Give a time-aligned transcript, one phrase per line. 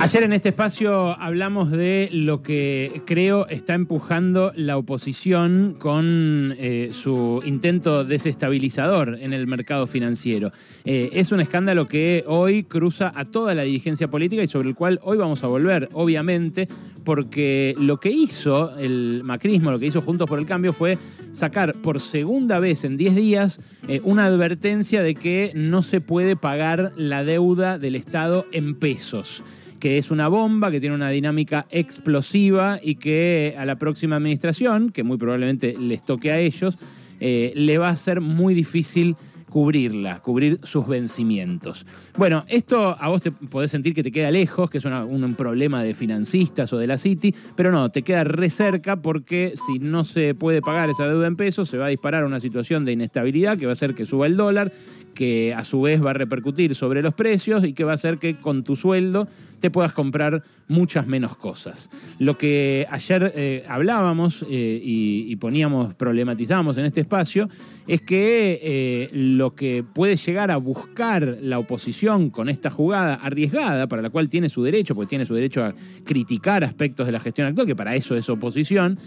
[0.00, 6.88] Ayer en este espacio hablamos de lo que creo está empujando la oposición con eh,
[6.92, 10.52] su intento desestabilizador en el mercado financiero.
[10.86, 14.74] Eh, es un escándalo que hoy cruza a toda la dirigencia política y sobre el
[14.74, 16.66] cual hoy vamos a volver, obviamente,
[17.04, 20.96] porque lo que hizo el macrismo, lo que hizo Juntos por el Cambio fue
[21.32, 26.36] sacar por segunda vez en 10 días eh, una advertencia de que no se puede
[26.36, 29.44] pagar la deuda del Estado en pesos
[29.80, 34.90] que es una bomba, que tiene una dinámica explosiva y que a la próxima administración,
[34.90, 36.78] que muy probablemente les toque a ellos,
[37.18, 39.16] eh, le va a ser muy difícil
[39.50, 41.84] cubrirla, cubrir sus vencimientos.
[42.16, 45.82] Bueno, esto a vos te podés sentir que te queda lejos, que es un problema
[45.82, 50.04] de financistas o de la City, pero no, te queda re cerca porque si no
[50.04, 53.58] se puede pagar esa deuda en pesos, se va a disparar una situación de inestabilidad
[53.58, 54.72] que va a hacer que suba el dólar,
[55.14, 58.18] que a su vez va a repercutir sobre los precios y que va a hacer
[58.18, 59.28] que con tu sueldo
[59.60, 61.90] te puedas comprar muchas menos cosas.
[62.18, 67.48] Lo que ayer eh, hablábamos eh, y, poníamos, problematizamos en este espacio,
[67.86, 73.86] es que eh, lo que puede llegar a buscar la oposición con esta jugada arriesgada,
[73.86, 75.72] para la cual tiene su derecho, porque tiene su derecho a
[76.04, 78.98] criticar aspectos de la gestión actual, que para eso es oposición,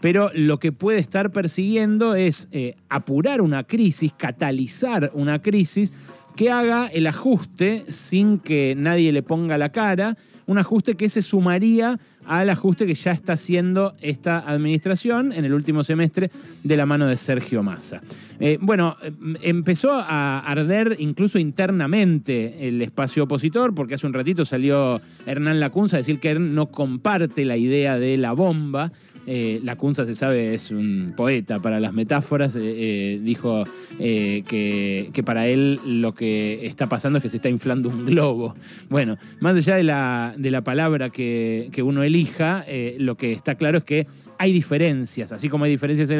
[0.00, 5.92] pero lo que puede estar persiguiendo es eh, apurar una crisis, catalizar una crisis
[6.36, 11.20] que haga el ajuste sin que nadie le ponga la cara, un ajuste que se
[11.20, 16.30] sumaría al ajuste que ya está haciendo esta administración en el último semestre
[16.62, 18.02] de la mano de Sergio Massa.
[18.40, 24.44] Eh, bueno, em, empezó a arder incluso internamente el espacio opositor, porque hace un ratito
[24.44, 28.92] salió Hernán Lacunza a decir que él no comparte la idea de la bomba.
[29.26, 32.56] Eh, Lacunza, se sabe, es un poeta para las metáforas.
[32.60, 33.64] Eh, dijo
[33.98, 38.54] que, para él lo que está pasando es que se está inflando un globo.
[38.88, 43.32] Bueno, más allá de la, de la palabra que, que uno elija, eh, lo que
[43.32, 44.06] está claro es que
[44.38, 46.18] hay diferencias, así como hay diferencias en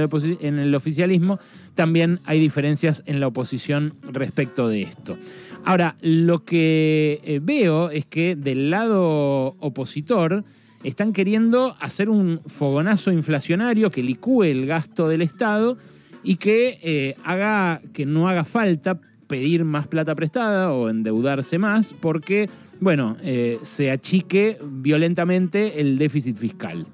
[0.59, 1.41] el, oficialismo,
[1.75, 5.19] también hay diferencias en la oposición respecto de esto.
[5.65, 10.44] Ahora, lo que eh, veo es que del lado opositor
[10.84, 15.76] están queriendo hacer un fogonazo inflacionario que licúe el gasto del Estado
[16.22, 21.94] y que eh, haga que no haga falta pedir más plata prestada o endeudarse más
[21.94, 22.48] porque
[22.81, 26.84] bueno, eh, se achique violentamente el déficit fiscal.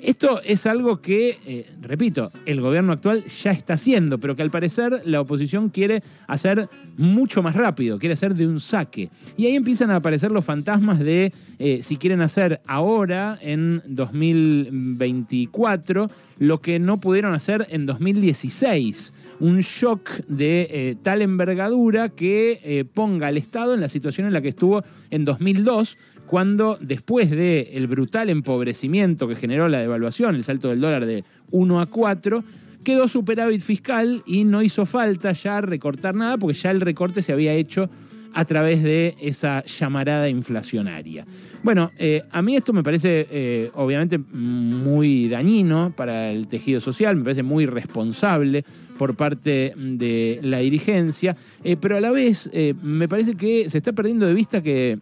[0.00, 4.50] Esto es algo que, eh, repito, el gobierno actual ya está haciendo, pero que al
[4.50, 6.68] parecer la oposición quiere hacer
[6.98, 9.08] mucho más rápido, quiere hacer de un saque.
[9.38, 16.10] Y ahí empiezan a aparecer los fantasmas de eh, si quieren hacer ahora, en 2024,
[16.40, 19.14] lo que no pudieron hacer en 2016.
[19.40, 24.42] Un shock de eh, tal envergadura que ponga al Estado en la situación en la
[24.42, 25.96] que estuvo en 2002,
[26.28, 31.80] cuando después del brutal empobrecimiento que generó la devaluación, el salto del dólar de 1
[31.80, 32.44] a 4,
[32.84, 37.32] quedó superávit fiscal y no hizo falta ya recortar nada porque ya el recorte se
[37.32, 37.88] había hecho
[38.34, 41.26] a través de esa llamarada inflacionaria.
[41.62, 47.16] Bueno, eh, a mí esto me parece eh, obviamente muy dañino para el tejido social,
[47.16, 48.64] me parece muy responsable
[48.96, 52.50] por parte de la dirigencia, eh, pero a la vez
[52.82, 54.98] me parece que se está perdiendo de vista que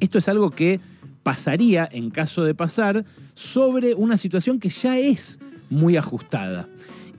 [0.00, 0.80] esto es algo que
[1.22, 5.38] pasaría, en caso de pasar, sobre una situación que ya es
[5.70, 6.68] muy ajustada.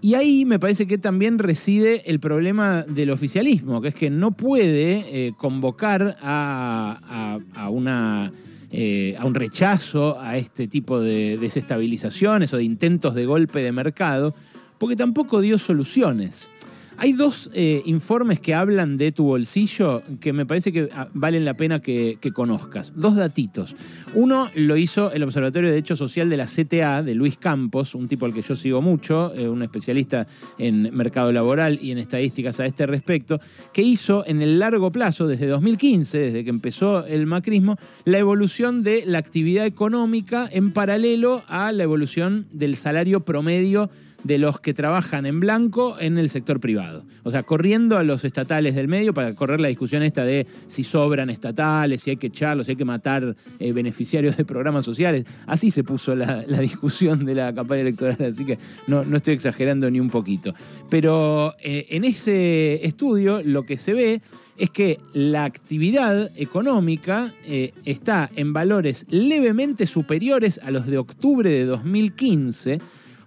[0.03, 4.31] Y ahí me parece que también reside el problema del oficialismo, que es que no
[4.31, 7.38] puede eh, convocar a,
[7.69, 8.31] una,
[8.72, 13.72] eh, a un rechazo a este tipo de desestabilizaciones o de intentos de golpe de
[13.72, 14.34] mercado,
[14.79, 16.50] porque tampoco dio soluciones.
[16.97, 21.46] Hay dos eh, informes que hablan de tu bolsillo que me parece que ah, valen
[21.46, 22.94] la pena que, conozcas.
[22.96, 23.75] Dos datitos.
[24.13, 28.07] Uno lo hizo el Observatorio de Derecho Social de la CTA, de Luis Campos, un
[28.07, 32.59] tipo al que yo sigo mucho, eh, un especialista en mercado laboral y en estadísticas
[32.59, 33.40] a este respecto,
[33.73, 38.84] que hizo en el largo plazo, desde 2015, desde que empezó el macrismo, la evolución
[38.84, 43.90] de la actividad económica en paralelo a la evolución del salario promedio
[44.23, 47.03] de los que trabajan en blanco en el sector privado.
[47.23, 50.84] O sea, corriendo a los estatales del medio para correr la discusión esta de si
[50.84, 55.26] sobran estatales, si hay que echarlos, si hay que matar eh, beneficiarios de programas sociales.
[55.47, 58.58] Así se puso la, discusión de la campaña electoral, así que
[58.88, 60.53] no, estoy exagerando ni un poquito.
[60.90, 64.22] Pero eh, en ese estudio lo que se ve
[64.58, 71.50] es que la actividad económica eh, está en valores levemente superiores a los de octubre
[71.50, 72.79] de 2015,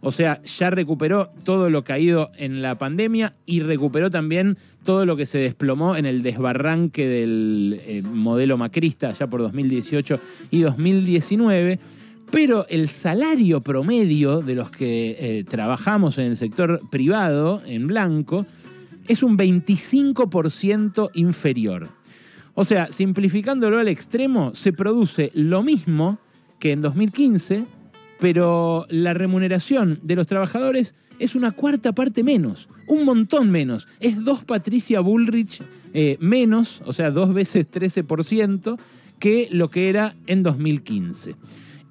[0.05, 5.17] O sea, ya recuperó todo lo caído en la pandemia y recuperó también todo lo
[5.17, 10.21] que se desplomó en el desbarranque del eh, modelo macrista ya por 2018
[10.51, 11.81] y 2019
[12.31, 18.45] pero el salario promedio de los que eh, trabajamos en el sector privado, en blanco,
[19.07, 21.89] es un 25% inferior.
[22.55, 26.19] O sea, simplificándolo al extremo, se produce lo mismo
[26.59, 27.67] que en 2015,
[28.25, 33.87] pero la remuneración de los trabajadores es una cuarta parte menos, un montón menos.
[34.01, 35.61] Es dos Patricia Bullrich
[35.93, 38.79] eh, menos, o sea, dos veces 13%,
[39.19, 41.35] que lo que era en 2015.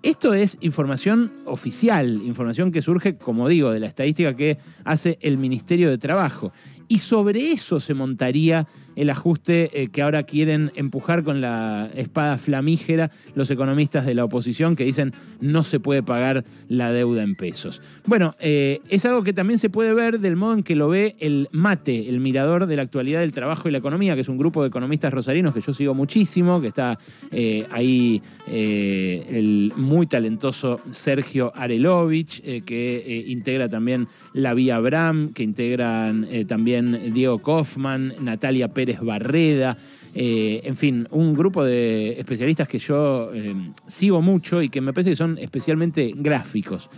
[0.01, 5.38] Esto es información oficial, información que surge, como digo, de la estadística que hace el
[5.38, 6.51] Ministerio de Trabajo.
[6.88, 12.38] Y sobre eso se montaría el ajuste eh, que ahora quieren empujar con la espada
[12.38, 17.35] flamígera los economistas de la oposición que dicen no se puede pagar la deuda en
[17.35, 17.81] pesos.
[18.06, 21.15] Bueno, eh, es algo que también se puede ver del modo en que lo ve
[21.19, 24.38] el MATE, el mirador de la actualidad del trabajo y la economía, que es un
[24.38, 26.97] grupo de economistas rosarinos que yo sigo muchísimo, que está
[27.31, 36.27] eh, ahí el muy talentoso Sergio Arelovich, que integra también la Vía Bram, que integran
[36.47, 39.78] también Diego Kaufman, Natalia Pérez, Barreda,
[40.16, 43.56] eh, en fin, un grupo de especialistas que yo eh,
[43.88, 46.90] sigo mucho y que me parece que son especialmente gráficos.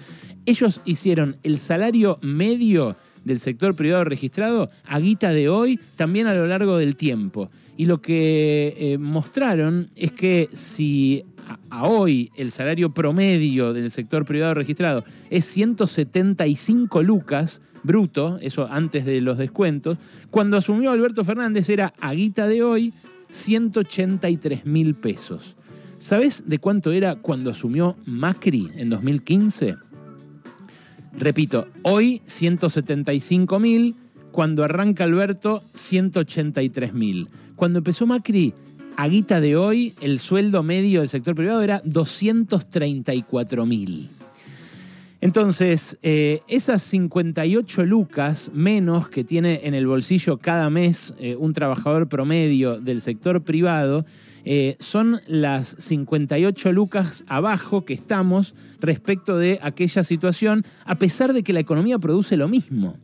[0.45, 6.33] Ellos hicieron el salario medio del sector privado registrado a guita de hoy, también a
[6.33, 7.49] lo largo del tiempo.
[7.77, 11.23] Y lo que eh, mostraron es que si
[11.69, 19.05] a, hoy el salario promedio del sector privado registrado es 175 lucas, bruto, eso antes
[19.05, 19.97] de los descuentos.
[20.29, 22.93] Cuando asumió Alberto Fernández era a guita de hoy
[23.29, 25.55] 183 mil pesos.
[25.97, 29.75] ¿Sabes de cuánto era cuando asumió Macri en 2015?
[31.17, 33.95] Repito, hoy 175 mil,
[34.31, 37.29] cuando arranca Alberto 183 mil.
[37.55, 38.53] Cuando empezó Macri,
[38.97, 44.09] a guita de hoy, el sueldo medio del sector privado era 234 mil.
[45.21, 51.53] Entonces, eh, esas 58 lucas menos que tiene en el bolsillo cada mes eh, un
[51.53, 54.05] trabajador promedio del sector privado,
[54.43, 61.41] eh, son las 58 lucas abajo que estamos respecto de aquella situación, a pesar de
[61.41, 62.95] que la economía produce lo mismo.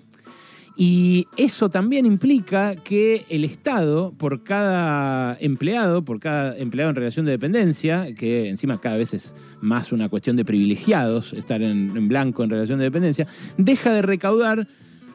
[0.78, 7.26] Y eso también implica que el Estado, por cada empleado, por cada empleado en relación
[7.26, 12.44] de dependencia, que encima cada vez es más una cuestión de privilegiados estar en, blanco
[12.44, 13.28] en relación de dependencia,
[13.58, 14.66] deja de recaudar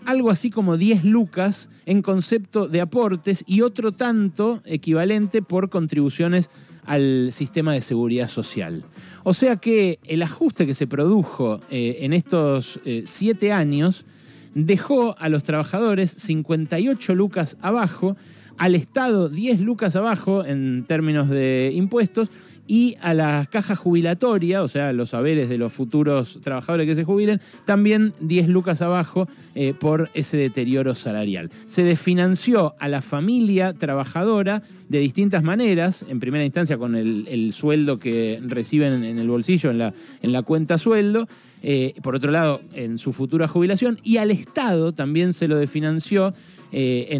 [0.04, 6.48] algo así como 10 lucas en concepto de aportes y otro tanto equivalente por contribuciones
[6.84, 8.84] al sistema de seguridad social.
[9.24, 14.04] O sea que el ajuste que se produjo eh, en estos eh, siete años
[14.56, 18.16] dejó a los trabajadores 58 lucas abajo,
[18.58, 22.30] al Estado 10 lucas abajo en términos de impuestos
[22.66, 27.04] y a la caja jubilatoria, o sea, los saberes de los futuros trabajadores que se
[27.04, 31.50] jubilen, también 10 lucas abajo eh, por ese deterioro salarial.
[31.66, 37.98] Se desfinanció a la familia trabajadora de distintas maneras, en primera instancia con el, sueldo
[37.98, 41.28] que reciben en el bolsillo, en la, en la cuenta sueldo,
[41.62, 46.34] eh, por otro lado, en su futura jubilación, y al Estado también se lo desfinanció
[46.78, 47.18] eh,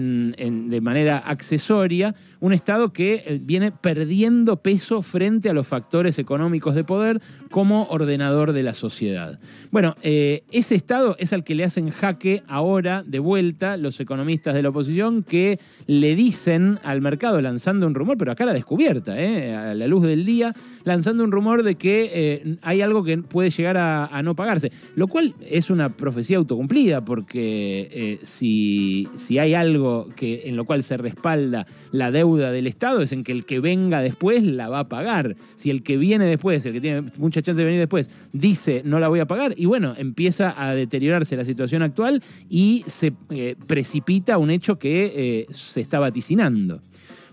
[0.69, 6.75] de manera accesoria, un Estado que eh, viene perdiendo peso frente a los factores económicos
[6.75, 9.41] de poder como ordenador de la sociedad.
[9.71, 14.53] Bueno, eh, ese Estado es al que le hacen jaque ahora de vuelta los economistas
[14.53, 19.15] de la oposición que le dicen al mercado lanzando un rumor, pero acá la descubierta,
[19.15, 23.79] a la luz del día, lanzando un rumor de que hay algo que puede llegar
[23.79, 30.09] a, no pagarse, lo cual es una profecía autocumplida porque si, si hay hay algo
[30.15, 33.61] que, en lo cual se respalda la deuda del Estado es en que el que
[33.61, 35.37] venga después la va a pagar.
[35.55, 39.01] Si el que viene después, el que tiene mucha chance de venir después, dice no
[39.01, 43.57] la voy a pagar, y bueno, empieza a deteriorarse la situación actual y se eh,
[43.67, 46.81] precipita un hecho que eh, se está vaticinando.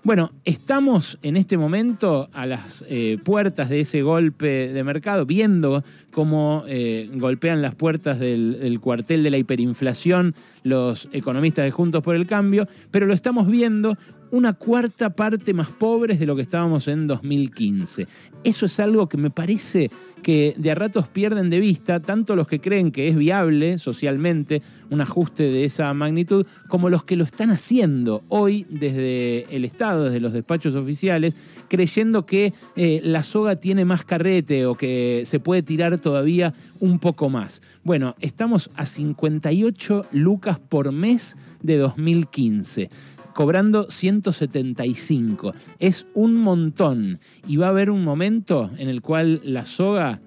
[0.05, 5.81] Bueno, estamos en este momento a las eh, puertas de ese golpe de mercado, viendo
[6.11, 12.17] cómo eh, golpean las puertas del, cuartel de la hiperinflación los economistas de Juntos por
[12.17, 13.97] el Cambio, pero lo estamos viendo
[14.33, 18.07] una cuarta parte más pobres de lo que estábamos en 2015.
[18.43, 19.91] Eso es algo que me parece
[20.23, 24.63] que de a ratos pierden de vista, tanto los que creen que es viable socialmente
[24.89, 30.05] un ajuste de esa magnitud, como los que lo están haciendo hoy desde el Estado,
[30.05, 31.35] desde los despachos oficiales,
[31.67, 36.97] creyendo que eh, la soga tiene más carrete o que se puede tirar todavía un
[36.97, 37.61] poco más.
[37.83, 42.89] Bueno, estamos a 58 lucas por mes de 2015
[43.33, 45.53] cobrando 175.
[45.79, 47.19] Es un montón.
[47.47, 50.21] Y va a haber un momento en el cual la soga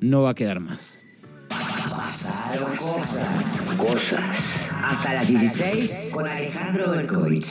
[0.00, 1.02] no va a quedar más.
[1.48, 3.62] Pasaron cosas.
[3.76, 4.20] Cosas.
[4.82, 7.46] Hasta las 16 con Alejandro Berkovich.